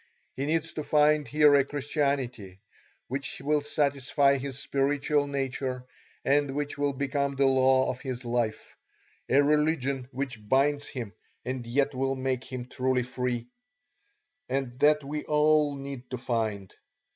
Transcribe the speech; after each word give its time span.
He 0.35 0.47
needs 0.47 0.73
to 0.73 0.83
find 0.83 1.27
here 1.27 1.53
a 1.53 1.63
Christianity 1.63 2.59
which 3.07 3.39
will 3.39 3.61
satisfy 3.61 4.39
his 4.39 4.57
spiritual 4.57 5.27
nature 5.27 5.85
and 6.25 6.55
which 6.55 6.75
will 6.75 6.93
become 6.93 7.35
the 7.35 7.45
law 7.45 7.87
of 7.87 8.01
his 8.01 8.25
life, 8.25 8.75
a 9.29 9.43
religion 9.43 10.07
which 10.11 10.49
binds 10.49 10.87
him 10.87 11.13
and 11.45 11.67
yet 11.67 11.93
will 11.93 12.15
make 12.15 12.45
him 12.45 12.65
truly 12.65 13.03
free; 13.03 13.45
and 14.49 14.79
that 14.79 15.03
we 15.03 15.23
all 15.25 15.75
need 15.75 16.09
to 16.09 16.17
find. 16.17 16.73